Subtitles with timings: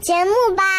[0.00, 0.77] 节目吧。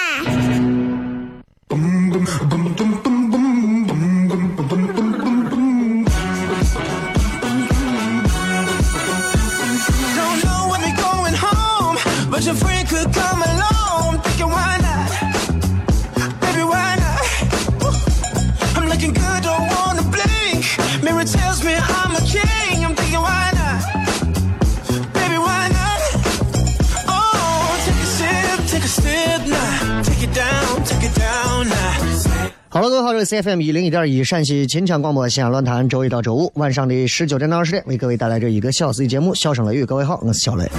[33.10, 39.84] 好了，各位好，这里是 FM 一零一点一陕西秦腔广播西安论坛，周一到周五晚上的十九点到二十点，为各位带来这一个小时的节目《笑声雷雨》。
[39.88, 40.70] 各位好，我是小雷。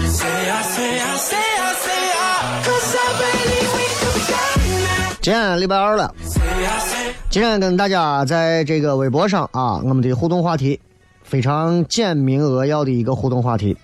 [5.20, 6.14] 今天礼拜二了，
[7.30, 10.79] 今天跟大家在这个微博上啊，我们的互动话题
[11.24, 13.77] 非常简明扼要的一个互动话题，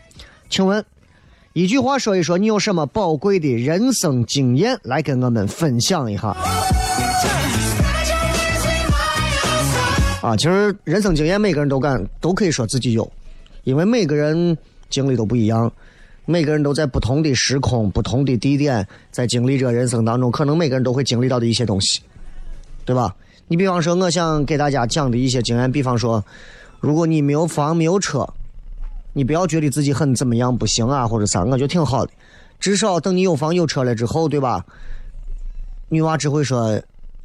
[0.48, 0.84] 请问
[1.52, 6.36] 一句话说一说你有什么宝贵的人生经验来跟我们分享一下。
[10.26, 13.08] 啊，其实人生经验每个人都敢都可以说自己有，
[13.62, 14.58] 因为每个人
[14.90, 15.72] 经历都不一样，
[16.24, 22.00] 每个人都在不同的时空、不同的地点，在经历着人生当中，可能每个人都会经历到的一些东西，
[22.84, 23.14] 对吧？
[23.46, 26.24] 你比方说，我想给大家讲的一些经验，比方说，
[26.80, 28.28] 如果你没有房没有车，
[29.12, 32.10] 你不要觉得自己很怎么样不行啊，或者啥，我觉得挺好的，
[32.58, 34.66] 至少等你有房有车了之后，对吧？
[35.88, 36.82] 女娃只会说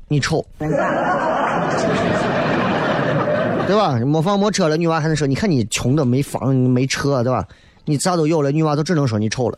[0.07, 0.45] 你丑。
[3.72, 3.98] 对吧？
[4.06, 7.48] 没房没车了，女娃还能说：“你看你穷的没房没车，对吧？
[7.86, 9.58] 你啥都有了，女娃都只能说你丑了。”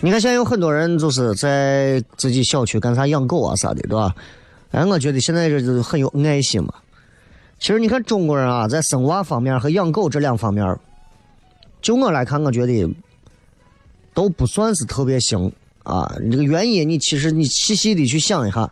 [0.00, 4.14] 你看，现在有很多人就是在自己小区干啥养狗啊啥的，对吧？
[4.70, 6.72] 哎，我觉得现在这就很有爱心嘛。
[7.58, 10.78] 其实你看中国人啊，在生娃方面和养狗这两方面，
[11.80, 12.88] 就我来看，我觉得
[14.12, 15.50] 都不算是特别行
[15.82, 16.12] 啊。
[16.30, 18.70] 这个原因，你其实你细细的去想一下，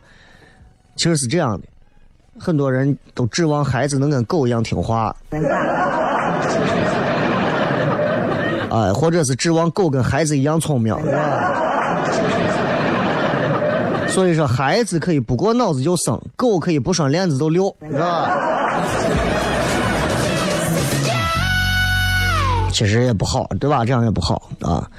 [0.95, 1.67] 其实是这样的：
[2.39, 5.15] 很多人都指望孩子能跟狗一样听话，
[8.69, 11.61] 啊，或者是指望狗跟孩子一样聪明，是吧？
[14.07, 18.53] 所以说，孩子可以不过脑子就生，狗可以不拴链子就溜，是吧？
[22.71, 23.85] 其实也不好，对吧？
[23.85, 24.89] 这样也不好啊。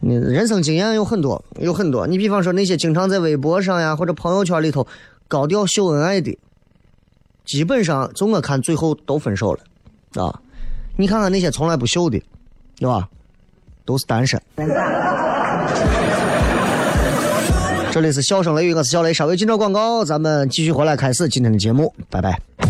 [0.00, 2.06] 你人生经验有很多，有很多。
[2.06, 4.86] 你比方说那些经常在微博上呀或者朋友圈里头
[5.28, 6.36] 高调秀恩爱的，
[7.44, 10.40] 基本上从我看最后都分手了啊。
[10.96, 12.20] 你看看那些从来不秀的，
[12.78, 13.08] 对吧？
[13.84, 14.40] 都是单身。
[17.92, 19.12] 这里是笑声雷雨，我是小雷。
[19.12, 22.69] 稍微进着广告，咱们继续回来开始今天的节目，拜拜。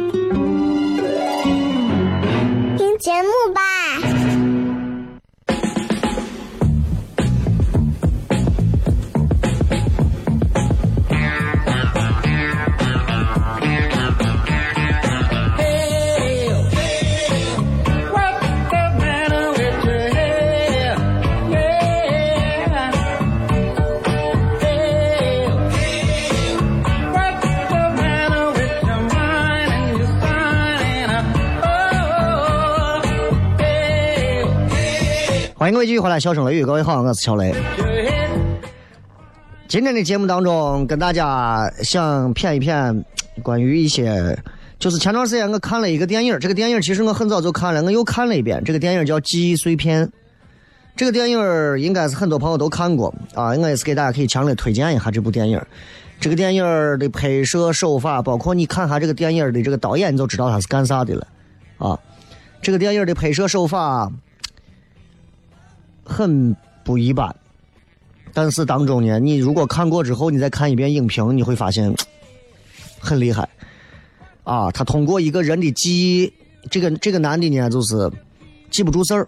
[3.01, 4.10] 节目吧。
[35.61, 37.53] 欢迎各位继续回来，笑声雷雨，各位好，我是小雷。
[39.67, 43.03] 今天的节目当中，跟大家想谝一谝
[43.43, 44.35] 关于一些，
[44.79, 48.63] 就是前段时间我看了一个电影，这个电影其实我很早就看了，我又看了一遍。
[48.63, 50.03] 这个电影叫《记忆碎片》，
[50.95, 55.61] 这个电影应该是很多朋友都看过啊，我也是给大家可以强烈推荐一下这部电影。
[56.19, 56.65] 这个电影
[56.97, 61.27] 的拍摄手法，包括你看下这个电影的这个导演，你就知道他是干啥的了
[61.77, 61.99] 啊。
[62.63, 64.11] 这个电影的拍摄手法。
[66.11, 66.53] 很
[66.83, 67.33] 不一般，
[68.33, 71.93] 但是当中呢，你如果看过之后，你再看一遍影评，你会发现
[72.99, 73.47] 很厉害
[74.43, 74.69] 啊！
[74.71, 76.33] 他通过一个人的记忆，
[76.69, 78.11] 这个这个男的呢，就是
[78.69, 79.27] 记不住事儿，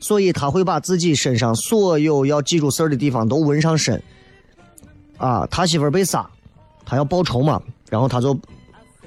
[0.00, 4.00] 所以他会把自己身上所有要记住事儿的地方都纹上身
[5.16, 5.46] 啊。
[5.46, 6.28] 他媳妇儿被杀，
[6.84, 8.38] 他要报仇嘛，然后他就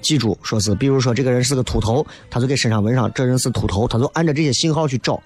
[0.01, 5.21] 记住，说是比如说这个人是个秃头，他就给身上纹上这人是秃头，他就按照这些信号去找。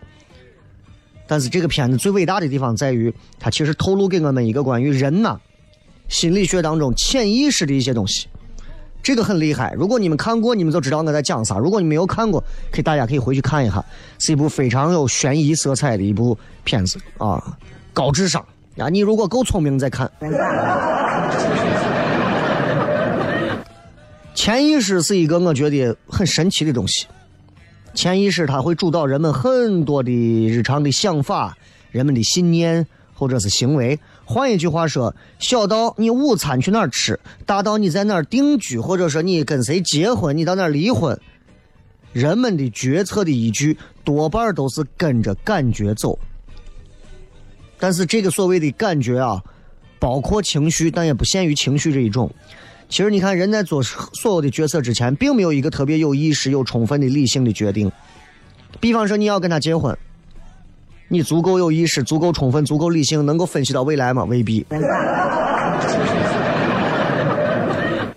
[1.29, 5.39] 但是这个片子最伟大的地方在于，它其实透露给我们一个关于人呐
[6.07, 8.27] 心理学当中潜意识的一些东西，
[9.03, 9.71] 这个很厉害。
[9.77, 13.85] 如果你们看过，你们就知道我在讲啥；如果你没有看过，可以大家可以回去看一下，
[14.17, 17.55] 是一部非常有悬疑色彩的一部片子啊，
[17.93, 18.43] 高智商
[18.79, 18.89] 啊！
[18.89, 20.11] 你如果够聪明再看。
[24.33, 27.05] 潜意识是一个我觉得很神奇的东西。
[27.93, 30.11] 潜意识它会主导人们很多的
[30.47, 31.57] 日常的想法、
[31.91, 33.99] 人们的信念或者是行为。
[34.23, 41.19] 换一句话说，小到你午餐去哪儿吃，大到你在哪儿定居，或者说你跟谁结婚，你到哪儿离婚，
[42.13, 46.17] 人们的决策的依据多半都是跟着感觉走。
[47.79, 49.43] 但是这个所谓的感觉啊，
[49.97, 52.29] 包括情绪，但也不限于情绪这一种。
[52.89, 57.89] 其实你看，人在做所有的决策之前，并没有一个特别有意识、有充分的理性的决定。
[58.79, 59.95] 比方说，你要跟他结婚，
[61.07, 64.23] 你足够有意识、足够充分、足够理性，能够分析到未来吗？
[64.23, 64.65] 未必，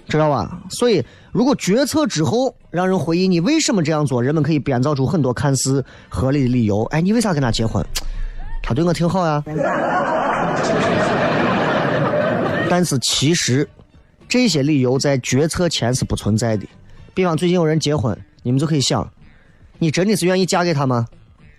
[0.09, 0.59] 知道吧？
[0.71, 6.83] 所以，如果决策之后让人回忆你为什么这样做，人们可以编造出很多看似合理的理由。
[6.87, 7.85] 哎，你为啥跟他结婚？
[8.63, 9.45] 他对我挺好呀。
[12.71, 13.69] 但是其实。
[14.33, 16.67] 这些理由在决策前是不存在的。
[17.13, 19.07] 比方最近有人结婚，你们就可以想：
[19.79, 21.07] 你真的是愿意嫁给他吗？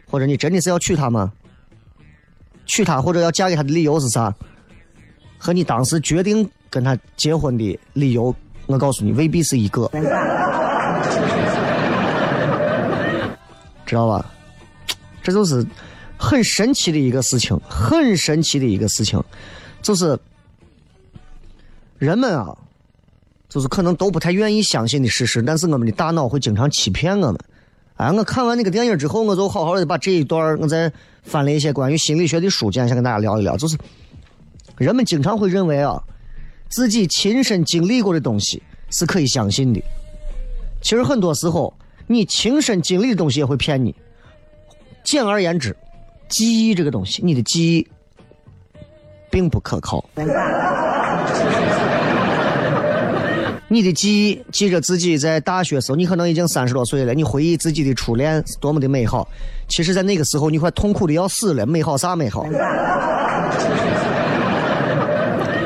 [0.10, 1.32] 或者你真的是要娶她吗？
[2.66, 4.34] 娶她或者要嫁给他的理由是啥？
[5.38, 9.88] 和你当时决定跟他结婚的理由，我告诉你未必是一个，
[13.86, 14.26] 知道吧？
[15.22, 15.64] 这就是
[16.18, 19.24] 很神奇的一个事情，很神奇的一个事情，
[19.84, 20.18] 就是
[21.98, 22.58] 人们啊。
[23.50, 27.40] 就是可能都不太愿意相信的事实，但是我们的大脑会经常欺骗我们。
[27.98, 33.56] 哎，我看完那个电影之后，我就好好的把这一段我再翻了一些关于心理学的书，今天想跟大家聊一聊。
[33.56, 33.78] 就是
[34.76, 36.02] 人们经常会认为啊，
[36.68, 38.60] 自己亲身经历过的东西
[38.90, 39.80] 是可以相信的。
[40.82, 41.72] 其实很多时候，
[42.08, 43.94] 你亲身经历的东西也会骗你。
[45.04, 45.78] 简而言之，
[46.28, 47.88] 记忆这个东西，你的记忆
[49.30, 50.04] 并不可靠。
[53.74, 59.28] 你的记忆记着自己在大学时候，你可能已经三十多岁了，你回忆自己的初恋是多么的美好。
[59.68, 62.46] 其实，在那个时候，你快痛苦的要死了，美好啥美好？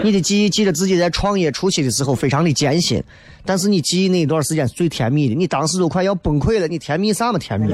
[0.01, 3.03] 你的记忆记着自己在创业初期的时候非常的艰辛，
[3.43, 7.67] 但是你记忆那一段时间是最甜蜜的，你当时都快要崩溃了，你甜蜜啥么甜蜜？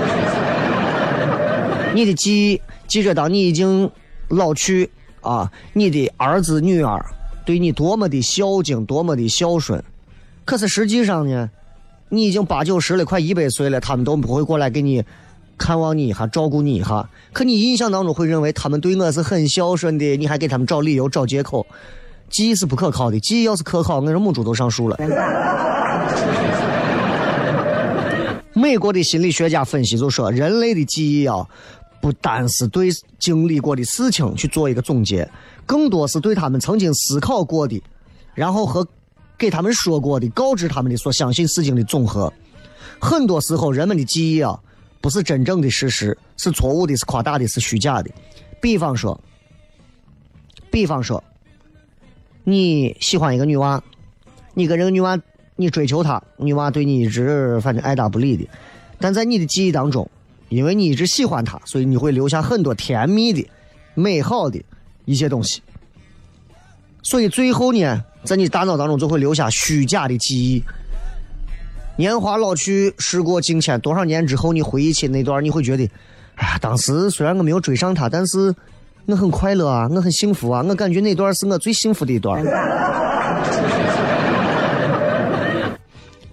[1.92, 3.90] 你的记忆记着当你已经
[4.28, 7.04] 老去啊，你的儿子女儿。
[7.44, 9.82] 对你多么的孝敬，多么的孝顺，
[10.44, 11.50] 可是实际上呢，
[12.08, 15.02] 你已经八九十了，快一百岁了，他们都不会过来给你
[15.58, 17.08] 看望你一下，照顾你一下。
[17.32, 21.66] 可你印象当中会认为他们对我是很孝顺的，你还给他们找理由、找借口。
[22.28, 24.96] 记忆是不可靠的，记忆要是可靠，我说母猪都上树了。
[28.52, 31.46] 美国的心理学家分析就说，人类的记忆啊，
[32.00, 32.88] 不单是对
[33.18, 35.28] 经历过的事情去做一个总结。
[35.66, 37.80] 更多是对他们曾经思考过的，
[38.34, 38.86] 然后和
[39.38, 42.32] 给他们说过的、告知他们的所相信事情的总和。
[43.00, 44.58] 很多时候，人们的记忆啊，
[45.00, 48.10] 不是真正的事实，是错误的，是夸大的，是虚假的。
[48.60, 49.18] 比方说，
[50.70, 51.22] 比方说，
[52.44, 53.82] 你喜欢一个女娃，
[54.54, 55.18] 你跟这个女娃，
[55.56, 58.46] 你追求她，女娃对你一直反正爱答不理的，
[58.98, 60.10] 但在你的记忆当中，
[60.50, 63.48] 因为你一直喜欢他，所以你会留下很多甜蜜的、
[63.94, 64.62] 美好的。
[65.06, 65.60] 一些东西，
[67.02, 70.62] 所以最后呢，在你大脑当中就会留下虚假的记忆。
[71.96, 75.82] 年华老去，时过境迁，多少年之后，你回忆起那段，你会觉得，
[76.36, 78.54] 哎呀，当时虽然我没有追上他，但是
[79.06, 82.40] 我很快乐啊，我很幸福啊，我感觉那段是我最幸福的一段。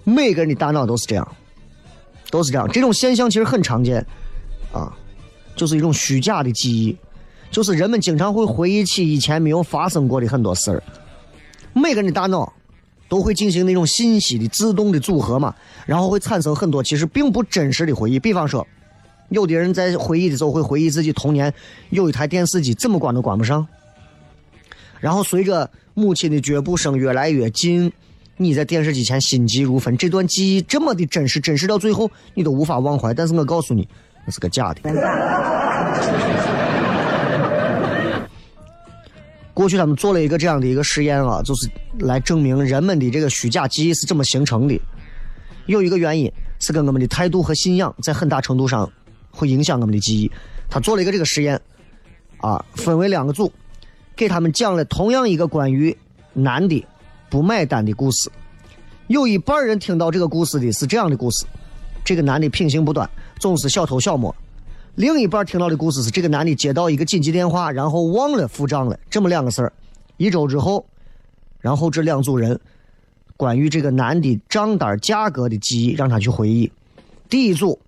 [0.04, 1.36] 每个人的大脑都是这样，
[2.30, 4.04] 都是这样，这种现象其实很常见，
[4.72, 4.92] 啊，
[5.56, 6.96] 就是一种虚假的记忆。
[7.50, 10.82] 就是人们经常会回忆起以前没有发生过的很多事儿，
[11.72, 12.52] 每个人的大脑
[13.08, 15.54] 都会进行那种信息的自动的组合嘛，
[15.86, 18.20] 然后会产生很多其实并不真实的回忆。
[18.20, 18.66] 比方说，
[19.30, 21.50] 有的人在回忆的时候会回忆自己童年
[21.88, 23.66] 有一台电视机怎么关都关不上，
[25.00, 27.90] 然后随着母亲的脚步声越来越近，
[28.38, 33.12] 你在电视机前心急如焚，这段记忆这么的真实，真实到最后你都无法忘怀。
[33.12, 33.86] 但是我告诉你，
[34.24, 34.80] 那是个假的。
[39.52, 41.68] 过去他们做了一个这样的一个实验啊，就是
[41.98, 44.80] 来证明人们的这个虚假记忆是怎么形成的。
[45.66, 48.88] 有一个原因是跟我们的态度和信仰在很大程度上
[49.32, 50.30] 会影响我们的记忆。
[50.70, 51.60] 他做了一个这个实验，
[52.36, 53.52] 啊，分为两个组，
[54.14, 55.96] 给他们讲了同样一个关于
[56.34, 56.86] 男的
[57.28, 58.30] 不买单的故事。
[59.06, 61.46] 有一半人听到这个故事的是这样的故事：
[62.04, 63.08] 这个男的品行不端，
[63.38, 64.34] 总是小偷小摸。
[64.96, 68.98] 另一半听到的故事是这个男的接到一个紧急电话，然后忘了付账了。
[69.08, 69.72] 这么两个事儿，
[70.16, 70.84] 一周之后，
[71.60, 72.60] 然后这两组人
[73.36, 76.70] 关于这个男的账单价格的记忆让他去回忆。
[77.28, 77.78] 第一组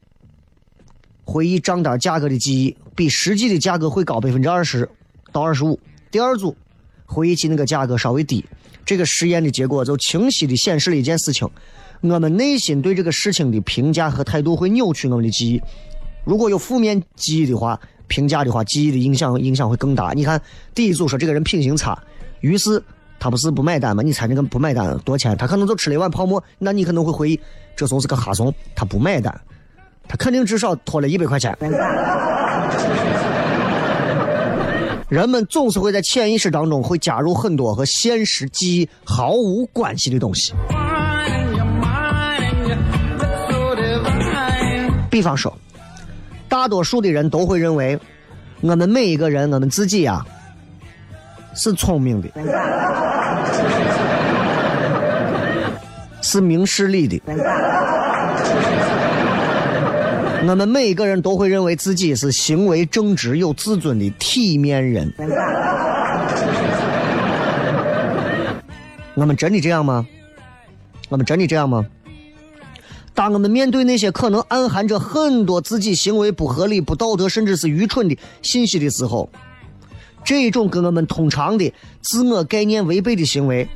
[1.25, 4.89] 回忆账单价格的记忆比实际的价格会高百分之二十
[5.33, 5.79] 到二十五。
[6.11, 6.57] 第二组
[7.07, 8.45] 回忆起那个价格稍微低。
[8.91, 11.49] 这个实验的结果就清晰的显示了一件事情：
[12.01, 15.63] 我们内心对这个事情的评价和态度会扭曲我们的记忆。
[16.25, 17.79] 如果有负面记忆的话，
[18.09, 20.13] 评价的话，记忆的影响影响会更大。
[20.13, 20.43] 你看，
[20.75, 21.97] 第一组说这个人品行差，
[22.41, 22.83] 于是
[23.21, 24.03] 他不是不买单吗？
[24.03, 25.37] 你猜那个不买单多少钱？
[25.37, 27.41] 他可能就吃了一碗泡沫，那你可能会回忆，
[27.77, 29.41] 这怂是个哈怂，他不买单，
[30.09, 31.57] 他肯定至少拖了一百块钱。
[35.11, 40.55] 人们总是会在潜意识当中会加入很多和现实记忆毫无关系的东西，
[45.11, 45.53] 比方说。
[46.49, 47.97] 大多数的人都会认为，
[48.61, 50.27] 我们每一个人，我们自己呀，
[51.55, 52.29] 是聪明的，
[56.21, 57.21] 是明事理的。
[60.43, 65.13] 我们每一个人都会认为自己是行为正直、有自尊的体面人。
[69.15, 70.07] 我们真的这样吗？
[71.11, 71.85] 我们真的这样吗？
[73.13, 79.29] 当我们面对那些可能暗含着很多自己行为不合理、不道德，甚至是愚蠢的信息的时候，
[80.25, 81.71] 这种跟我们通常的
[82.01, 83.69] 自我概念违背的行为，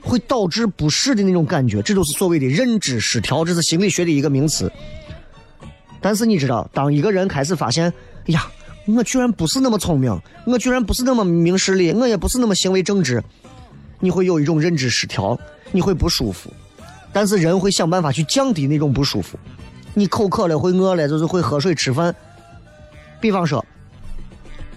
[0.00, 4.72] 会导致不适的那种感觉，这就是所谓的认知失调，这是心理学的一个名词。
[6.02, 7.90] 但是你知道，当一个人开始发现，
[8.26, 8.46] 哎呀，
[8.86, 13.22] 我居然不是那么聪明，我居然不是那么明事理，我也不是那么行为正直，
[14.00, 15.38] 你会有一种认知失调，
[15.70, 16.52] 你会不舒服。
[17.12, 19.38] 但是人会想办法去降低那种不舒服。
[19.94, 22.14] 你口渴了，会饿了，就是会喝水吃饭。
[23.20, 23.64] 比方说，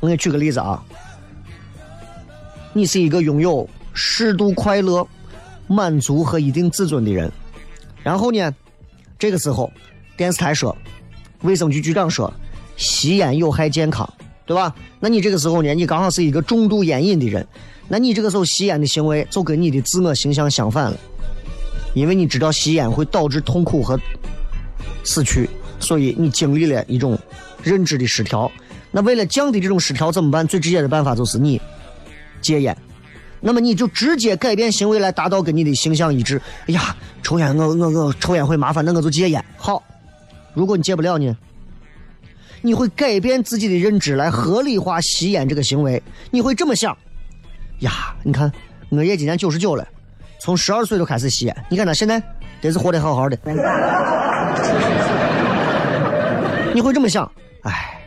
[0.01, 0.83] 我给你举个例子啊，
[2.73, 5.07] 你是一个拥有适度快乐、
[5.65, 7.31] 满足和一定自尊的人。
[8.03, 8.53] 然后呢，
[9.17, 9.71] 这个时候
[10.17, 10.75] 电视台说，
[11.41, 12.33] 卫生局局长说，
[12.77, 14.07] 吸烟有害健康，
[14.45, 14.73] 对吧？
[14.99, 17.45] 那你这个时候呢，你刚好是一个重度烟瘾的人，
[17.87, 20.97] 那你这个时候吸烟的行为就跟你的自我形象相反了，
[21.93, 23.99] 因为你知道吸烟会导致痛苦和
[25.03, 25.49] 死去，
[25.79, 27.17] 所以你经历了一种
[27.61, 28.51] 认知的失调。
[28.91, 30.47] 那为了降低这种失调怎么办？
[30.47, 31.61] 最直接的办法就是你
[32.41, 32.75] 戒烟。
[33.41, 36.41] 那么你就直接改变行为来达到跟你的形象一致。
[36.67, 39.43] 哎呀，抽烟我我我抽烟会麻烦，那我就戒烟。
[39.55, 39.83] 好，
[40.55, 41.37] 如果你戒不了呢？
[42.61, 46.01] 你会改变自己的认知来合理化吸烟这个行为。
[46.31, 46.97] 你会这么想：
[47.81, 48.51] 呀，你看
[48.89, 49.87] 我爷今年九十九了，
[50.39, 52.19] 从十二岁就开始吸烟，你看他现在
[52.61, 53.37] 得是活得好好的。
[56.73, 57.31] 你会这么想：
[57.61, 58.01] 哎，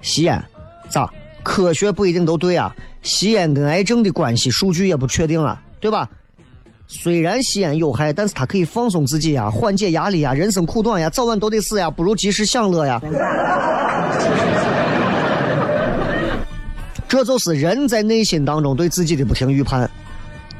[0.00, 0.40] 吸烟
[0.88, 1.12] 咋？
[1.42, 2.72] 科学不一定都对啊。
[3.02, 6.08] 吸烟跟癌症的关系数据也不确定啊，对吧？
[6.92, 10.34] 虽然吸烟有害，但是它可以放松自己呀，缓解压力呀。
[10.34, 13.00] 人生苦短呀，早晚都得死呀，不如及时享乐呀。
[17.08, 19.88] 这就是人在内心当中对自己的不停预判。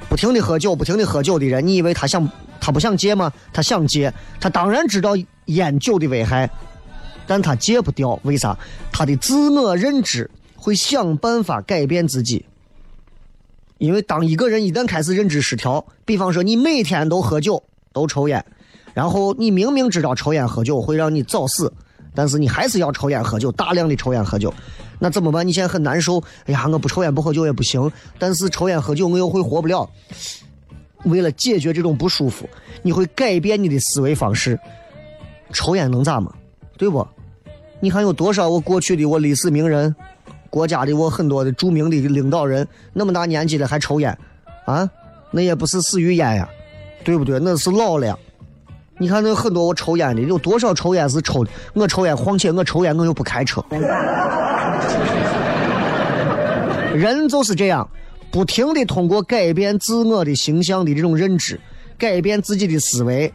[0.09, 2.27] 不停的喝酒，不停的喝酒的人，你以为他想
[2.61, 3.33] 他不想戒吗？
[3.53, 5.15] 他想戒，他当然知道
[5.47, 6.49] 烟酒的危害，
[7.27, 8.17] 但他戒不掉。
[8.23, 8.57] 为啥？
[8.93, 10.31] 他的自我认知。
[10.63, 12.45] 会想办法改变自己，
[13.81, 17.63] 因为当一个人一旦开始认知失调，比方说你每天都喝酒、
[17.95, 18.45] 都抽烟，
[18.93, 21.73] 然后你明明知道抽烟喝酒会让你早死，
[22.15, 24.53] 但是你还是要抽烟喝酒，大量的抽烟喝酒，
[24.99, 25.49] 那怎么办？
[25.49, 26.23] 你现在很难受。
[26.45, 29.89] 哎呀，我不抽烟不喝酒也不行，但是抽烟喝酒我又会活不了。
[31.05, 32.47] 为了解决这种不舒服，
[32.83, 34.61] 你会改变你的思维方式。
[35.55, 36.35] 抽烟能咋嘛？
[36.77, 37.09] 对不？
[37.81, 39.97] 你看有多少我过去的我历史名人。
[40.50, 44.19] 国家的我很多的著名的领导人，那么大年纪了还抽烟，
[44.66, 44.90] 啊，
[45.30, 46.49] 那也不是死于烟呀，
[47.04, 47.38] 对不对？
[47.38, 48.19] 那是老了。
[48.99, 51.50] 你看那很多我抽烟的，有多少抽烟是抽的？
[51.73, 53.64] 我抽烟，况且我抽烟我又不开车。
[56.92, 57.88] 人就是这样，
[58.30, 61.59] 不停的通过改变自我的形象的这种认知，
[61.97, 63.33] 改变自己的思维。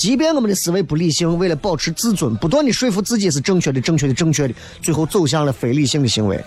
[0.00, 6.42] 即便我们的思维不理性，为了保持自尊，不断的说服自己是正确的、正确的、正确的，最后走向了非理性的行为。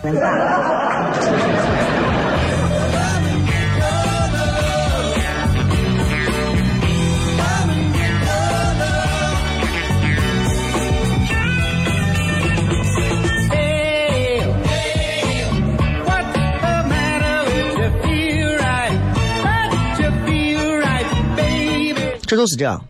[22.26, 22.84] 这都是这样。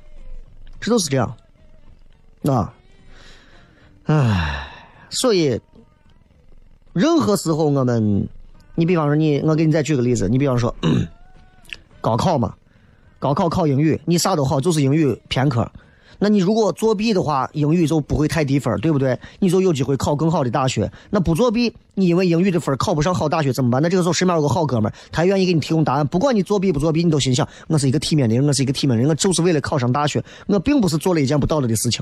[0.83, 1.33] 这都是这样，
[2.43, 2.73] 啊，
[4.03, 4.67] 唉，
[5.09, 5.61] 所以
[6.91, 8.27] 任何时候我们，
[8.75, 10.75] 你比方说你，我给你再举个例子，你比方说
[12.01, 12.53] 高考嘛，
[13.17, 15.71] 高考考英语，你啥都好，就是英语偏科。
[16.23, 19.19] 那你如果作弊的话，英语就不会太低分，对不对？
[19.39, 20.89] 你就有机会考更好的大学。
[21.09, 23.81] 那不作弊，你因为英语的分考不上好大学怎么办？
[23.81, 26.07] 那这个时候身边有个好哥们儿，他愿意给你提供答案。
[26.07, 32.01] 不管你作弊不作弊，你都心想：我是一个体面的人，我是一个体面的人，我就是为了考上大学，我并不是做了一件不道德的事情。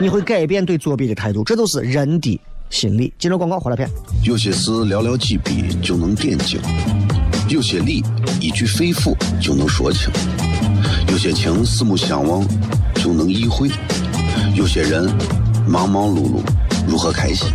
[0.00, 3.12] 你会改变对作弊的态度，这都是人的心理。
[3.18, 3.90] 接着广告，回来片。
[4.22, 6.60] 有些事寥寥几笔就能点睛，
[7.48, 8.04] 有些理
[8.40, 10.08] 一句肺腑就能说清。
[11.12, 12.42] 有些情四目相望
[12.94, 13.68] 就能意会，
[14.54, 15.04] 有些人
[15.68, 16.40] 忙忙碌碌
[16.88, 17.48] 如何开心？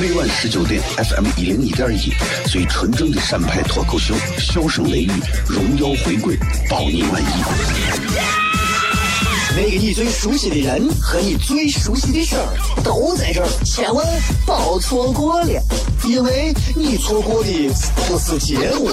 [0.00, 2.12] 每晚十九点，FM 一零一点一，
[2.48, 5.10] 最纯正的陕派脱口秀，笑声雷雨，
[5.48, 6.38] 荣耀回归，
[6.70, 7.26] 包你满意。
[9.56, 12.46] 那个你最熟悉的人和你最熟悉的事儿
[12.84, 14.06] 都在这儿，千万
[14.46, 15.60] 别错过了，
[16.04, 17.50] 因为你错过的
[18.06, 18.88] 不是节目，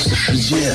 [0.00, 0.74] 是世界。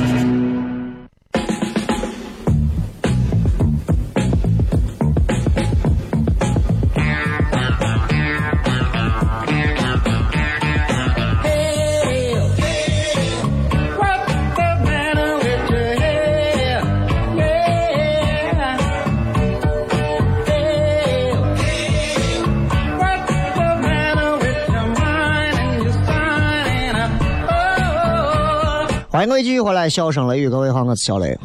[29.11, 31.37] 欢迎各位继续回来，笑声雷雨，各位好，我是小雷。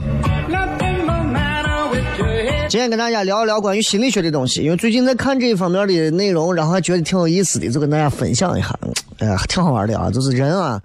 [2.68, 8.72] 今天跟大家聊一聊关于心理学的东西，因为最近在看这一方面的内容，然后还觉得挺有意思的，就跟大家分享一下。
[9.18, 10.08] 哎呀，挺好玩的啊！
[10.08, 10.80] 就是人啊，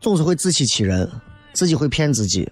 [0.00, 1.10] 总是会自欺欺人，
[1.52, 2.48] 自己会骗自己。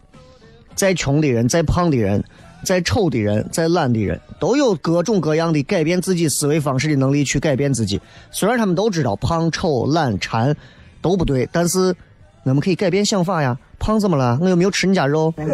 [0.74, 2.24] 再穷的人，再胖的人，
[2.64, 8.00] 再丑的人，再懒的人，都有各种各样的改变自己思维方式的能力去改变自己。
[8.32, 10.56] 虽然他们都知道胖、丑、懒、馋
[11.00, 11.94] 都不对，但是。
[12.44, 14.38] 我们可以改变想法呀，胖怎么了？
[14.40, 15.46] 我又没有吃你家肉， 对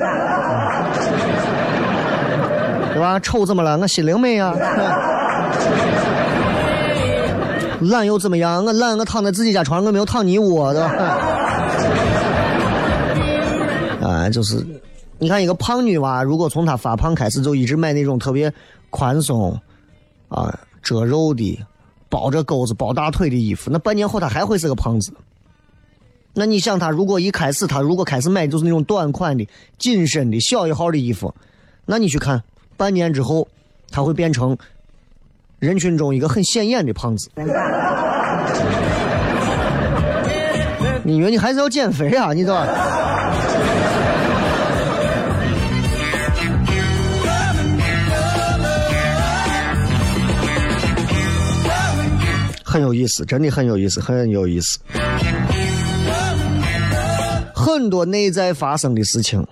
[3.00, 3.18] 吧？
[3.20, 3.78] 丑怎么了？
[3.78, 4.52] 我心灵美呀。
[7.80, 8.62] 懒又怎么样？
[8.64, 10.88] 我懒，我躺在自己家床上，我没有躺你窝，对吧？
[14.02, 14.66] 啊，就是，
[15.18, 18.52] 你看一个胖女娃，如果从她发胖开始就一直买那种特别
[18.90, 19.58] 宽松
[20.28, 21.58] 啊遮肉的、
[22.10, 25.12] 包着沟子、包大腿的衣服，那半年后她还会是个胖子。
[26.32, 29.46] 那你想，他如果一开始他如果开始买就是那种短款的、
[29.78, 31.34] 紧身的小一号的衣服，
[31.84, 32.42] 那你去看，
[32.76, 33.46] 半年之后
[33.90, 34.56] 他会变成
[35.58, 37.28] 人群中一个很显眼的胖子。
[41.02, 42.32] 你以为你还是要减肥啊？
[42.32, 42.64] 你知道？
[52.64, 54.78] 很有意思，真的很有意思，很有意思。
[57.74, 59.46] 很多内在发生的事情，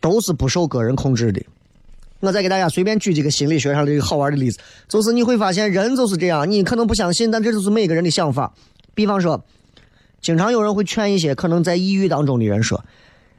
[0.00, 1.42] 都是不受个人控制的。
[2.20, 8.52] 我再给大家随便举几个心理学上的一个好玩的例子，就是你会发现人就是这样，你可能不相信，但这就是每个人的想法。
[8.94, 9.44] 比方说，
[10.20, 12.82] 经常有人会劝一些可能在抑郁当中的人说：“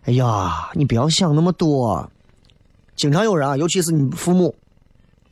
[0.05, 2.09] 哎呀，你不要想那么多。”
[2.95, 4.55] 经常有人啊，尤其是你父母，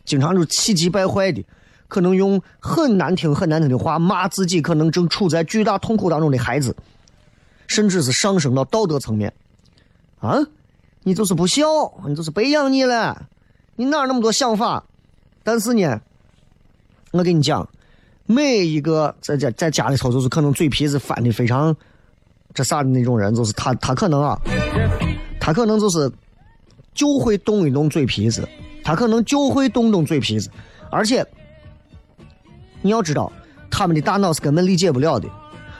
[0.03, 1.43] 经常就气急败坏的，
[1.88, 6.75] 可能用很难听、很难听的话骂自己可能正处在巨大痛苦当中的孩子。
[7.67, 9.34] 甚至是上升到道德层面，
[10.19, 10.38] 啊，
[11.04, 11.65] 你就是不孝，
[12.08, 13.28] 你就是白养你了，
[13.75, 14.84] 你哪那么多想法？
[15.43, 16.01] 但是呢，
[17.12, 17.67] 我跟你讲，
[18.25, 21.75] 每一个在家在家里头就是可能嘴皮子翻的非常
[22.54, 24.39] 这啥的那种人，就是他他可能啊，
[25.39, 26.12] 他可能就是
[26.93, 28.47] 就会动一动嘴皮子，
[28.84, 30.49] 他可能就会动动嘴皮子，
[30.89, 31.25] 而且
[32.82, 33.32] 你要知道，
[33.69, 35.28] 他们的大脑是根本理解不了的。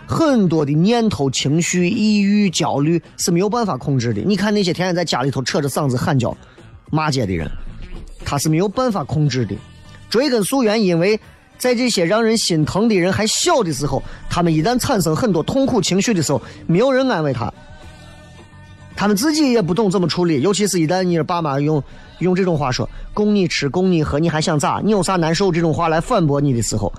[0.08, 4.22] 很多的念头、情绪、抑郁、焦虑是没有办法控制的。
[4.22, 6.36] 你看那些天天在家里头扯着嗓子喊叫、
[6.92, 7.50] 骂街的人，
[8.24, 9.56] 他是没有办法控制的。
[10.10, 11.20] 追根溯源，因为
[11.58, 17.52] 在这些让人心疼的人还小的时候，他们一旦产生很多痛苦情绪的时候，没有人安慰他，
[18.96, 20.42] 他们自己也不懂怎么处理。
[20.42, 21.84] 尤其是一旦你爸妈用
[22.20, 24.80] 用这种话说“供你吃，供你喝，你还想咋？
[24.84, 26.94] 你有啥难受？”这种话来反驳你的时候。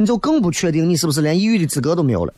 [0.00, 2.32] 你就更不确定你是不是连抑郁的资格都没有了。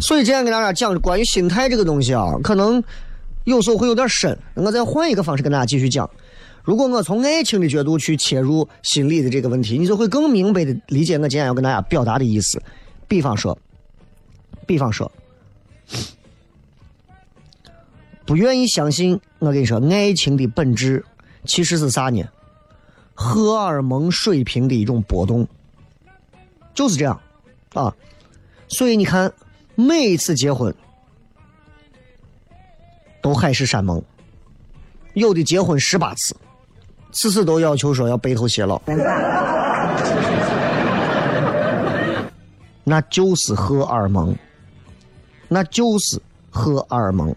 [0.00, 2.82] 所以今天跟大家讲关于心态这个东西啊，可能
[3.44, 4.34] 有时候会有点深。
[4.54, 6.08] 我再换一个方式跟大家继续讲。
[6.62, 12.58] 如果我从爱情的角度去切入心理的这个问题，你就会更明白的理解我今天要跟大家表达的意思。
[13.06, 13.58] 比方说，
[14.66, 15.12] 比方说。
[18.24, 21.04] 不愿意相信，我跟你说，爱情的本质
[21.44, 22.22] 其实是啥呢？
[23.14, 25.46] 荷尔蒙水平的一种波动，
[26.72, 27.20] 就是这样
[27.74, 27.94] 啊。
[28.68, 29.32] 所以你看，
[29.74, 30.74] 每一次结婚
[33.20, 34.02] 都海誓山盟，
[35.14, 36.34] 有的结婚十八次，
[37.12, 38.80] 次次都要求说要白头偕老，
[42.84, 44.34] 那就是荷尔蒙，
[45.48, 46.18] 那就是
[46.50, 47.34] 荷尔蒙。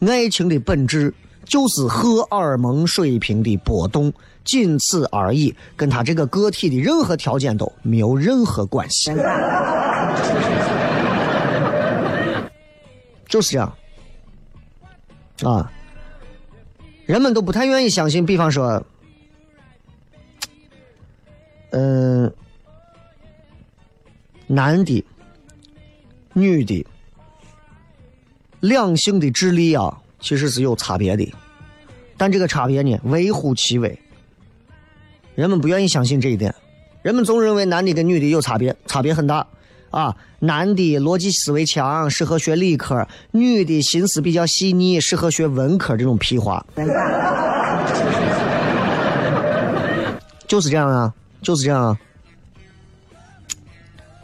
[0.00, 1.12] 爱情的本质
[1.44, 4.12] 就是荷尔蒙水平的波动，
[4.44, 9.10] 仅此而已，跟他这个个体的任何条件都没有任何关系。
[13.28, 13.72] 就是这样，
[15.42, 15.70] 啊，
[17.04, 18.24] 人们都不太愿意相信。
[18.26, 18.82] 比方说，
[21.70, 22.32] 嗯，
[24.46, 25.04] 男的、
[26.32, 26.86] 女的。
[28.60, 31.32] 两性的智力啊，其实是有差别的，
[32.16, 33.98] 但这个差别呢微乎其微。
[35.34, 36.54] 人们不愿意相信这一点，
[37.02, 39.46] 人们总认为男的跟女的有差别，差别很大
[39.90, 40.14] 啊。
[40.40, 45.96] 男的逻辑思维强，适合学理科；女的心思比较细腻，适合学文科。
[45.96, 46.66] 这种屁话，
[50.46, 51.98] 就是这样啊，就是这样啊。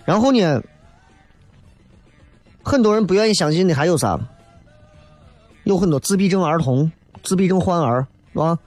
[0.05, 0.62] 然后呢？
[2.66, 4.18] 很多人不愿意相信的还有啥？
[5.62, 6.90] 有很多自闭症儿童、
[7.22, 8.59] 自闭症患儿，是吧？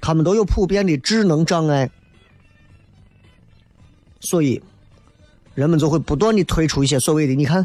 [0.00, 1.88] 他们都有普遍的智能障碍，
[4.18, 4.60] 所以
[5.54, 7.64] 人们就会不断的推出一些所谓的，你看，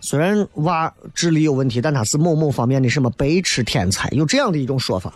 [0.00, 5.12] 虽然娃智力有问题，但他是某某方面的什么白痴天才，有这样的一种说法。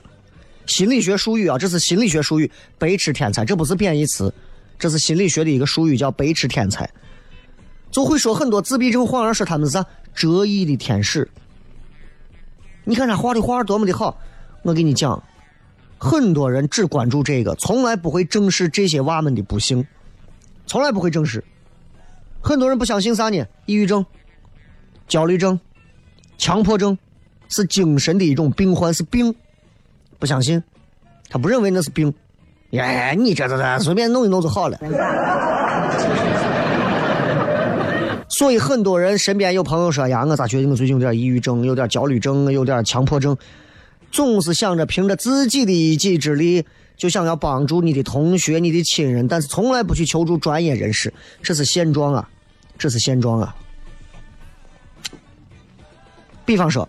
[0.67, 4.31] 心理学术语啊，这是心理学术语，白痴天才，这不是贬义词，
[4.79, 6.91] 这是心理学的一个术语，叫白痴天才。
[7.91, 11.29] 就会说很多自闭症患儿说他们是啥折翼的天使。
[12.85, 14.17] 你看他画的画多么的好，
[14.63, 15.23] 我给你讲，
[15.99, 19.87] 很多人只关注这个，从来不会正视这些娃们的不幸，
[20.67, 21.43] 从来不会正视。
[22.41, 23.45] 很多人不相信啥呢？
[23.65, 24.07] 抑郁症、
[25.09, 25.59] 焦虑症、
[26.39, 26.97] 强迫症
[27.49, 29.35] 是精神的一种病患，是病。
[30.19, 30.63] 不相信，
[31.29, 32.15] 他不认为那是病。
[32.73, 34.79] 哎，你这这这随便弄一弄就好了。
[38.37, 43.35] 所以很多人身边有朋友说呀，我咋觉得我最近有点抑郁症，有点焦虑症，有点强迫症，
[44.13, 46.63] 总是想着凭着自己的一己之力
[46.99, 51.11] 就想要帮助你的同学、你的亲人，但是从来不去求助专业人士，
[51.43, 52.29] 这是现状啊，
[52.77, 53.57] 这是现状啊。
[56.45, 56.87] 比方说，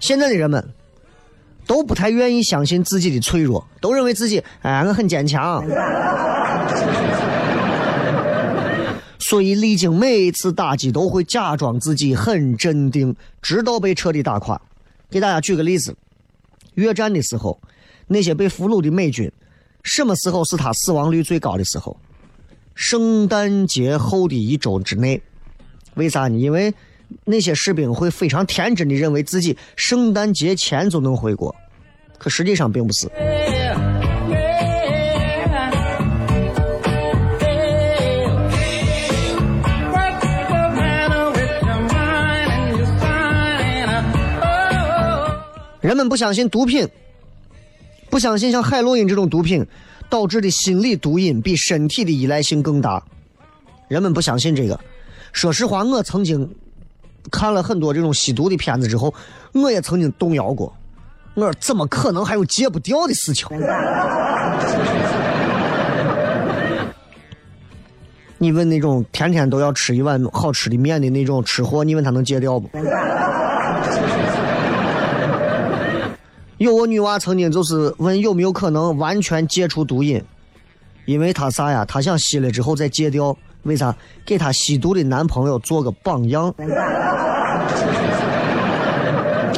[0.00, 0.66] 现在的人们。
[1.66, 5.62] 都不太愿意相信自己的脆弱，都认为自己哎，我很坚强。
[9.28, 14.58] 所以历经每一次打击，都会假装自己很镇定，直到被彻底打垮。
[15.10, 15.94] 给大家举个例子：
[16.76, 17.60] 越战的时候，
[18.06, 19.30] 那些被俘虏的美军，
[19.82, 21.94] 什么时候是他死亡率最高的时候？
[22.74, 25.20] 圣诞节后的一周之内。
[25.96, 26.38] 为啥呢？
[26.38, 26.72] 因为。
[27.24, 31.54] 那些士兵会非常天真的认为自己圣诞节前就能回国，
[32.18, 33.10] 可实际上并不是。
[45.88, 46.86] 人们不相信毒品，
[48.10, 49.66] 不相信像海洛因这种毒品
[50.10, 53.02] 导致的心理毒瘾比身体的依赖性更大。
[53.88, 54.78] 人们不相信这个。
[55.32, 56.54] 说实话，我曾经。
[57.30, 59.14] 看了很多这种吸毒的片子之后，
[59.52, 60.70] 我也曾经动摇过。
[61.32, 63.48] 我说怎么可能还有戒不掉的事情？
[68.36, 72.68] 你问那种天天都要吃一碗好吃的面的那种吃货，你问他能戒掉不？
[76.58, 80.22] 有个女娃曾经就是问有没有可能完全戒除毒瘾，
[81.04, 81.84] 因为她啥呀？
[81.84, 83.36] 她想吸了之后再戒掉。
[83.62, 83.94] 为啥
[84.24, 86.52] 给她吸毒的男朋友做个榜样？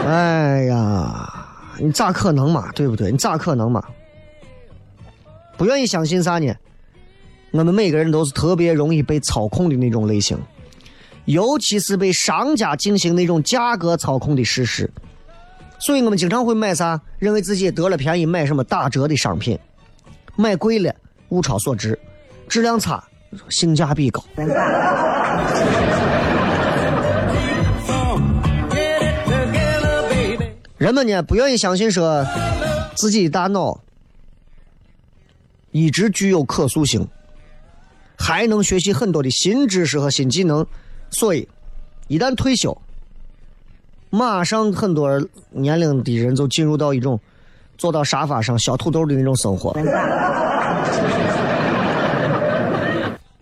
[0.07, 1.33] 哎呀，
[1.79, 2.71] 你咋可能嘛？
[2.73, 3.11] 对不对？
[3.11, 3.83] 你咋可能嘛？
[5.57, 6.53] 不愿意相信啥呢？
[7.53, 10.39] 我们每个人都是特别容易被操控的那种类型，
[11.25, 14.91] 尤其是被商家进行那种价格操控的事实。
[15.81, 17.01] 所以我们经常会买啥？
[17.19, 19.59] 认为自己得了便宜，买什么打折的商品，
[20.37, 20.95] 买贵了
[21.31, 21.99] 物超所值，
[22.49, 23.03] 质量差。
[23.49, 24.25] 性价比高。
[30.77, 32.27] 人们呢不愿意相信说
[32.97, 33.81] 自己的大脑
[35.71, 37.07] 一直具有可塑性，
[38.19, 40.67] 还能学习很多的新知识和新技能，
[41.11, 41.49] 所以
[42.09, 42.77] 一旦退休，
[44.11, 45.21] 马上很多
[45.51, 47.19] 年龄的人就进入到一种
[47.79, 49.73] 坐到沙发上削土豆的那种生活。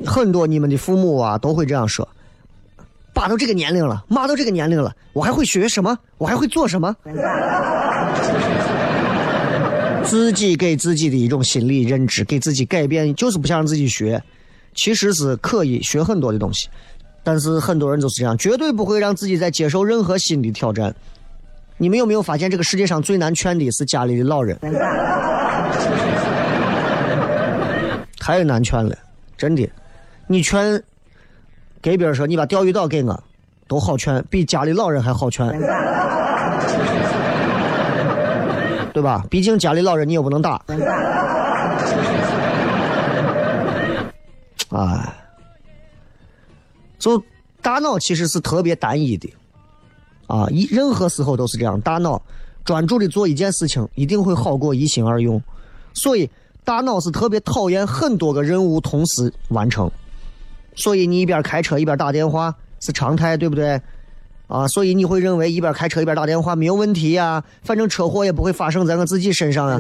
[0.07, 2.07] 很多你们的父母啊都会这样说
[3.13, 5.99] ：“爸都这个年龄了，妈都这个年龄了，我还会学什么？
[6.19, 6.95] 我还会做什么？”
[10.05, 14.23] 自己给自己的一种心理认知，给自己改变，就是不想让自己学。
[14.75, 16.69] 其实是可以学很多的东西，
[17.29, 20.95] 但是很多人就是这样，绝对不会让自己再接受任何新的挑战。
[21.77, 24.59] 你们有没有发现，这个世界上最难劝的是家里的老人？
[28.19, 28.97] 太难劝了，
[29.37, 29.69] 真的。
[30.27, 30.83] 你劝
[31.83, 33.23] 给别人说，你把钓鱼岛给我，
[33.67, 35.47] 都好劝，比家里老人还好劝，
[38.95, 39.23] 对吧？
[39.29, 40.63] 毕竟家里老人你又不能打。
[44.71, 45.15] 哎，
[46.99, 47.23] 就
[47.63, 49.33] 大脑其实是特别单一的，
[50.27, 52.21] 啊，一任何时候都是这样，大脑
[52.65, 55.43] 专注的做一件事情，一定会好过一心二用，
[55.95, 56.29] 所以
[56.65, 59.91] 大脑是特别讨厌很多个任务同时完成。
[60.75, 63.81] 所以你一边开车一边打电话是常态，对不对？
[64.47, 69.79] 啊，所以你会认为一边开车一边打电话没有问题呀，反正车祸也不会发生在我自己身上啊。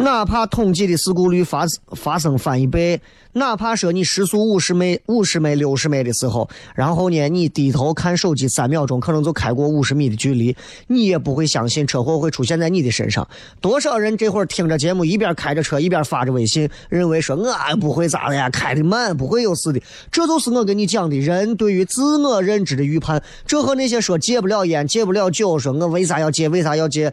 [0.00, 2.98] 哪怕统计的事故率发发生翻一倍，
[3.32, 13.28] 哪怕说你时速五十迈、五十迈、六十迈的时候，然后呢，你低头看手机三秒钟，可能就开过五十米的距离，你也不会相信车祸会出现在你的身上。
[13.60, 19.82] 多少人这会儿听着节目，一边开着车一边发着微信，认为说我不会咋的呀，开的慢不会有事的。
[20.10, 23.22] 这就是我跟你讲的人对于自我认知的预判。
[23.46, 27.12] 这和那些说戒不了烟、戒不了酒，说我为啥要戒、为啥要戒，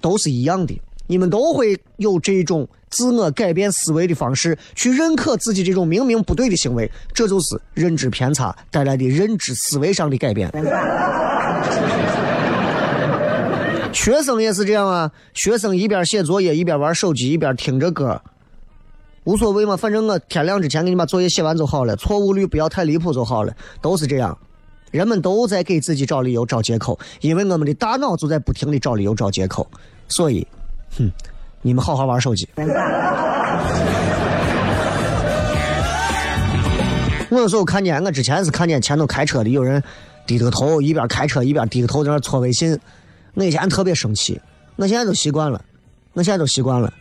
[0.00, 0.76] 都是一样的。
[1.06, 10.50] 你们都会有这种自我改变思维的方式，去认可自己这种明明不对的行为，这就是认知偏差带来的认知思维上的改变。
[13.92, 18.20] 学生也是这样啊，学生一边写作业一边玩手机一边听着歌，
[19.24, 24.36] 无所谓嘛，反正我天亮之前给你把作业写完就好了，错误率不要太离谱就好了，都是这样。
[24.90, 29.66] 人们都在给自己找理由、找借口，因为我们的大脑就在不停的找理由、找借口，
[30.08, 30.46] 所以。
[30.98, 31.12] 哼，
[31.62, 32.48] 你们好好玩手机。
[37.28, 39.82] 我有时候看见，我之前是看见前头开车的有人
[40.26, 42.78] 低着头，一边开车一边低着头在那搓微信。
[43.34, 44.40] 我以前特别生气，
[44.76, 45.60] 我现在都习惯了，
[46.14, 46.92] 我现在都习惯了。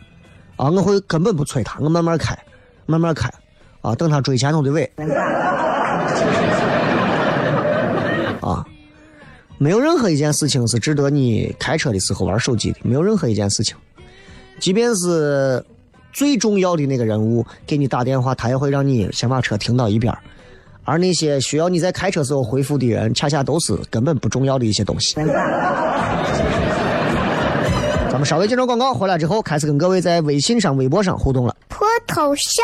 [0.57, 2.37] 啊，我会根本不催他，我慢慢开，
[2.85, 3.29] 慢慢开，
[3.81, 4.91] 啊，等他追前头的尾。
[9.57, 13.75] 没有任何一件事情是值得你开车的时候玩手机的，没有任何一件事情，
[14.59, 15.63] 即便是
[16.11, 20.13] 最重要的那个人物给你打电话，他也会让你先把车停到一边
[20.83, 25.15] 而那些需要你在开车时候回复的人，恰恰都是根本不重要的一些东西。
[28.11, 31.55] 咱们稍微接着广告，回来之后开始跟各位在微信上、微博上互动了。
[31.69, 32.63] 脱头像。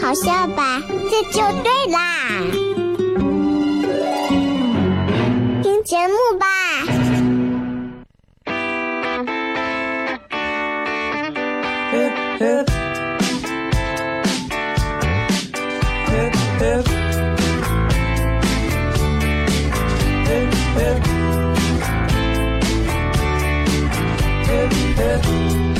[0.00, 0.82] 好笑吧？
[1.10, 2.42] 这就对啦，
[5.62, 6.46] 听节目吧。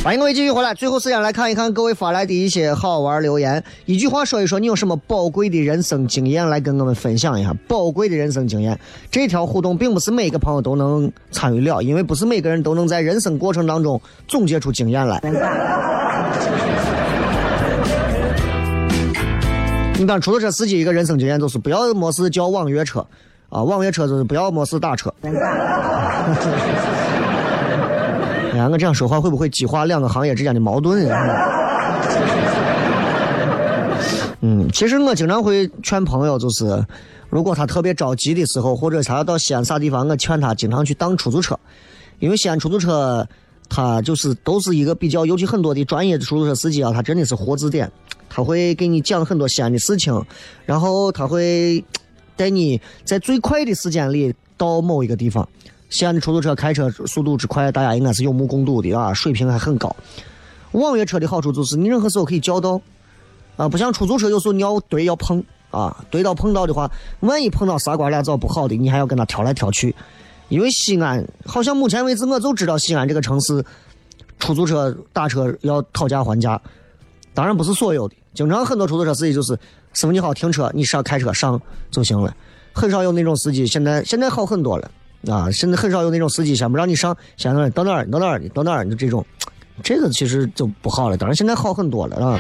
[0.07, 3.65] 欢迎各位继续回来，最后时间来看一看各位发来的一些好玩留言。
[3.87, 7.53] 一句话说一说，你有什么宝贵的人生经验来跟我们分享一下？
[7.67, 8.79] 宝贵的人生经验，
[9.11, 15.21] 这条互动并不是每个朋友都能参与了，因为不是每个人都能在人生过程当中总结出经验来。
[19.99, 23.05] 你看，出租车司机一个人生经验就是不要没事叫网约车，
[23.49, 25.13] 啊，网约车就是不要没事打车。
[28.57, 31.07] 哎，我这样说话会不会激化两个行业之间的矛盾？
[34.41, 36.85] 嗯，其实我经常会劝朋友，就是
[37.29, 41.59] 如果他特别着急的时候，或者他要到西安啥地方，我劝他经常去当出租车，
[42.21, 43.27] 因为西安出租车，
[43.69, 47.91] 他就是都是一个比较，尤其很多的专业的出租车司机啊，他真的是活字典，
[48.29, 50.25] 他会给你讲很多西安的事情，
[50.65, 51.85] 然后他会
[52.37, 55.47] 带你在最快的时间里到某一个地方。
[55.89, 59.95] 西安的出租车开车速度之快，大家应该是有目共睹的啊，水平还很高。
[60.73, 62.81] 网约车的好处就是你任何时候可以叫到，
[63.57, 69.95] 啊，不像出租车有时候你要对要碰啊，对到碰到的话，万一碰到仨瓜俩枣不好的，你还要跟他挑来挑去。
[70.49, 73.65] 因为西安好像目前为止我就知道西安这个城市，
[74.39, 76.61] 出租车打车要讨价还价，
[77.33, 79.59] 当然不是所有的，经常很多出租车司机就是
[79.93, 82.35] 师傅你好停车，你上开车上 就行了，
[82.73, 84.91] 很少有那种司机，现在现在好很多了。
[85.29, 89.25] 啊，现在很少有那种司机先不让你上，先到哪儿到哪儿到哪儿到哪儿就这种，
[89.83, 91.17] 这个其实就不好了。
[91.17, 92.39] 当然现在好很多了啊。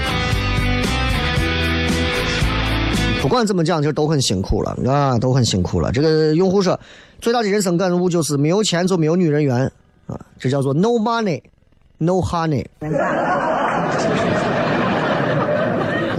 [3.23, 5.91] 不管怎么讲，就都很辛苦了啊，都很辛苦了。
[5.91, 6.79] 这个用户说，
[7.21, 9.69] 最大的人生感悟就是没有钱就没有女人缘
[10.07, 11.43] 啊，这叫做 no money
[11.99, 12.65] no honey，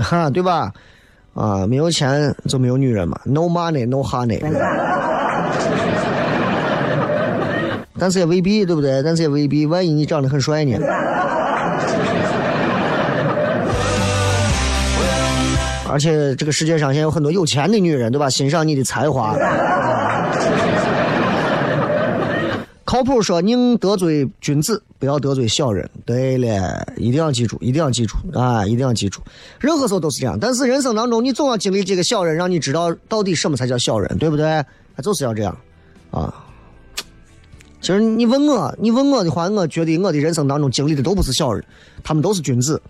[0.01, 0.73] 哈， 对吧？
[1.33, 4.41] 啊，没有钱就没有女人嘛，no money no honey。
[7.99, 9.01] 但是也未必，对不对？
[9.03, 10.77] 但是也未必，万一你长得很帅呢？
[15.89, 18.29] 而且这个世界上现在有很多有钱的女人，对吧？
[18.29, 19.35] 欣赏你的才华。
[22.85, 25.89] 靠谱说宁得罪君子，不要得罪小人。
[26.05, 29.21] 对了，一定要记住，一定要记住啊，一定要记住。
[29.59, 34.63] 任何时候都是这样，但是人生当中你总要经历这个小人，让你知道到底什么才叫小人，对不对？
[34.95, 35.57] 他就是要这样
[36.11, 36.33] 啊。
[37.87, 41.63] 其实你问我，你问我的话，我觉得我的人生当中经历的都不是小人，
[42.03, 42.81] 他们都是君子，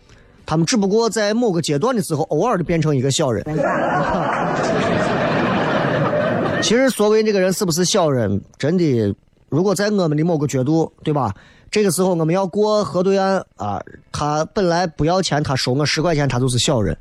[0.43, 3.45] 他们只不过在某个阶段的时候，偶尔的变成一个小人。
[6.64, 9.16] 其实所谓这个人是不是小人，真的，
[9.50, 11.32] 如果在我们的某个角度，对吧？
[11.70, 13.80] 这个时候我们要过河对岸啊，
[14.12, 16.98] 他本来不要钱，他收我十块钱，他就是小人。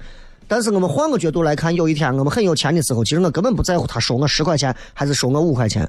[0.46, 5.88] 但是我们换个角度来看，有一天我们很有钱的时候，其实我根本不在乎他收我十块钱还是收我五块钱，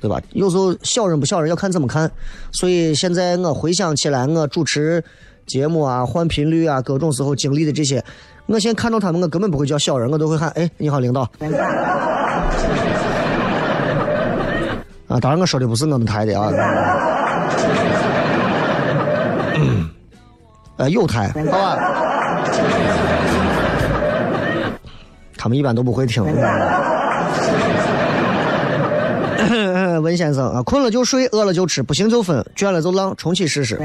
[0.00, 0.20] 对吧？
[0.32, 2.10] 有时候小人不小人要看怎么看。
[2.50, 5.04] 所以现在我回想起来，我主持
[5.46, 8.02] 节目啊、换频率啊、各种时候经历的这些，
[8.46, 11.22] 我现在看到他们，我根本不会叫小人，我都会喊：“哎，你好，领导。
[15.08, 16.50] ”啊，当然我说的不是我们台的啊。
[20.76, 21.76] 呃，有台，好吧。
[25.36, 26.22] 他们一般都不会听。
[30.00, 33.76] 文先生啊，困了就睡，饿了就吃，不行就分，倦了就浪，重启试试。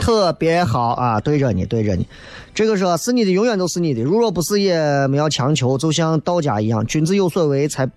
[0.00, 2.06] 特别好啊，对着你，对着你。
[2.54, 4.02] 这个说是你的，永远都是你的。
[4.02, 5.76] 如若不是，也没要强求。
[5.78, 7.88] 就像道家一样，君子有所为才，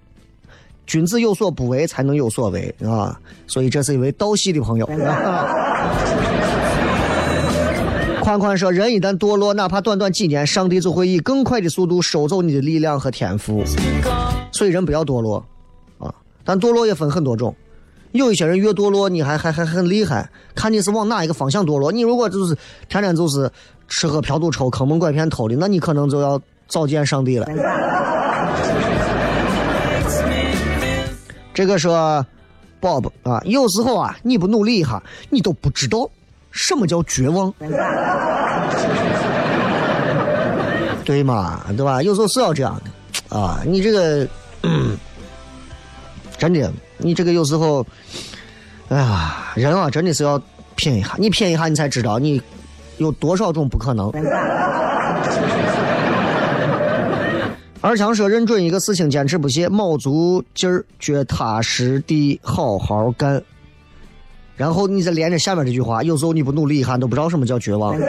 [0.85, 3.17] 君子有所不为才能有所为啊。
[3.47, 4.85] 所以这是一位道系的朋友。
[8.21, 13.63] 宽宽说：“人一旦堕落，哪怕短短几年，上帝就会以更快的速度收走你的力量和天赋。
[14.53, 15.43] 所以人不要堕落，
[15.97, 16.13] 啊！
[16.45, 17.53] 但堕落也分很多种。
[18.11, 21.91] 有一些人越堕落，你还还还很厉害，看你是往哪一个方向堕落。
[21.91, 22.55] 你如果就是
[22.87, 23.49] 天天就是
[23.87, 27.47] 吃喝嫖赌抽、坑蒙拐骗偷的，那你可能就要早见上帝了。
[31.55, 32.23] 这个说
[32.79, 35.01] Bob 啊，有时候啊，你不努力一下，
[35.31, 36.07] 你都不知道。”
[36.51, 37.53] 什么叫绝望？
[41.03, 42.01] 对嘛，对吧？
[42.03, 43.59] 有时候是要这样的啊！
[43.65, 44.27] 你这个，
[46.37, 47.85] 真的，你这个有时候，
[48.89, 50.41] 哎呀，人啊，真的是要
[50.75, 51.15] 拼一下。
[51.17, 52.41] 你拼一下，你才知道你
[52.97, 54.11] 有多少种不可能。
[57.81, 63.41] 二强说：“认准一个事情，坚持不懈，卯足劲儿，脚踏实地，好好干。”
[64.61, 67.99] 然后你再连着下面这句话，有时候你不努力一下都不知道什么叫绝望。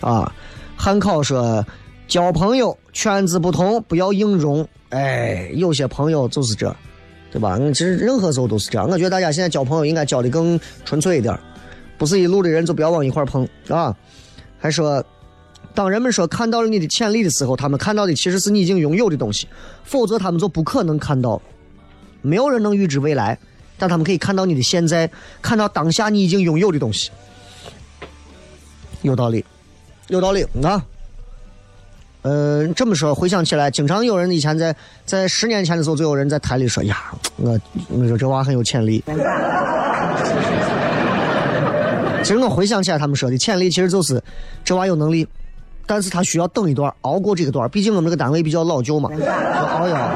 [0.00, 0.32] 啊，
[0.74, 1.62] 汉考说，
[2.06, 4.66] 交朋友圈子不同不要硬融。
[4.88, 6.74] 哎，有些朋友就是这，
[7.30, 7.58] 对吧？
[7.74, 8.88] 其实任何时候都是这样。
[8.88, 11.38] 我觉得大家现在交朋友应该交的更纯粹一点，
[11.98, 13.94] 不是一路的人就不要往一块碰啊。
[14.58, 15.04] 还说，
[15.74, 19.46] 当人们说看到了你的潜力的时候，他们看到的其实是你已经拥有的东西，
[19.84, 21.38] 否则他们就不可能看到。
[22.22, 23.38] 没有人能预知未来，
[23.78, 25.10] 但他们可以看到你的现在，
[25.40, 27.10] 看到当下你已经拥有的东西。
[29.02, 29.44] 有道理，
[30.08, 30.84] 有道理啊。
[32.22, 34.74] 嗯，这么说回想起来，经常有人以前在
[35.06, 37.58] 在十年前的时候，就有人在台里说：“呀，我
[37.88, 39.02] 我说这娃很有潜力。”
[42.24, 44.20] 其实我回想起来，他们说的潜力其实就是
[44.64, 45.26] 这娃有能力，
[45.86, 47.70] 但是他需要等一段，熬过这个段。
[47.70, 50.10] 毕竟我们这个单位比较老旧嘛，熬一熬。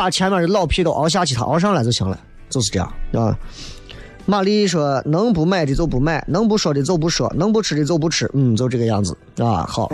[0.00, 3.36] 把前面的老皮都熬下去，他熬上来就行了，就是这样啊。
[4.24, 9.90] 玛丽说：“能不买的就不买，能不说的就不说，能不吃的就不吃，嗯，就这个样子啊。”好，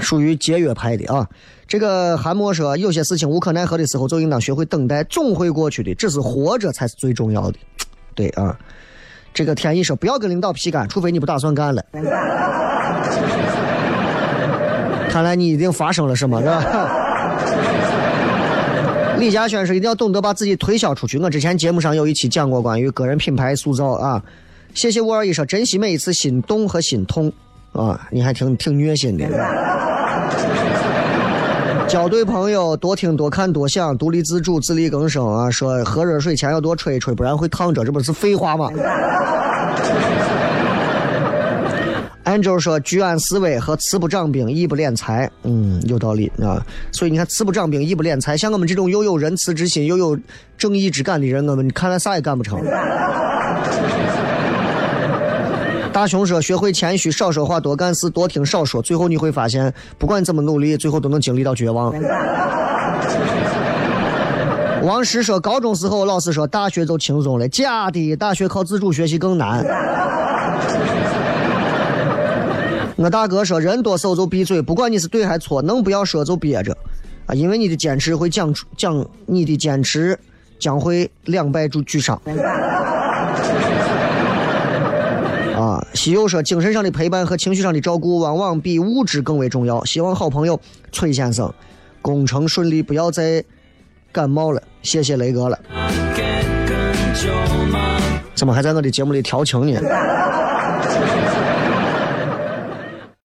[0.00, 1.24] 属于节约派的啊。
[1.68, 5.94] 这个韩墨说：“有些事情无可奈何的时候，就应当学会等待，总会过去的。
[5.94, 7.58] 只是活着才是最重要的。”
[8.16, 8.58] 对啊。
[9.32, 11.84] 这个天意说：“不要跟领导皮干，除非你不打算干了。”
[15.14, 16.90] 看来你一定发生了什么， 是吧？
[19.16, 24.20] 李嘉轩说：“一定要懂得把自己推销出去。”我之前节目上有一期讲过关于个人品牌塑造啊。
[24.74, 27.32] 谢谢五二一说：“珍惜每一次心动和心痛
[27.74, 29.24] 啊！”你还挺挺虐心的。
[31.86, 35.48] 交对朋友，多听多看多想，独立自主，自力更生啊！
[35.48, 38.68] 说喝热水前要多吹一吹，不然会烫着，这不是废话吗？
[42.40, 46.64] 就是说，居安思危和慈不掌兵，义不敛财，嗯，有道理啊。
[46.92, 50.18] 所以你看，慈不掌兵，义不敛财，像我们这种又有仁慈之心又有
[50.56, 52.60] 正义之感的人，我们看来啥也干不成。
[55.92, 61.94] 大雄说：“学会谦虚，少说话，多干事，多听少说，最后你会发现，不管怎么努力，最后都能经历到绝望。”
[64.82, 69.64] 王石说：“高中时候老师说，大学就轻松了，假的，大学靠自主学习更难。”
[72.96, 76.76] 我大哥说：“人多手就闭嘴，不管你是对还是错，能不要说就憋着，
[77.26, 80.18] 啊，因为你的坚持会讲出讲你的坚持
[80.58, 82.20] 将会两败俱俱伤。
[85.54, 90.60] ”啊，西柚说：“精神上的陪伴和情绪上的照顾，往往比物质更为重要。”希望好朋友
[90.92, 91.52] 崔先生
[92.00, 93.42] 工程顺利，不要再
[94.12, 94.62] 感冒了。
[94.82, 95.58] 谢谢雷哥了。
[98.34, 99.80] 怎么还在我的节目里调情呢？